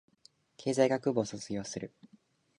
[0.57, 1.93] 経済学部を卒業する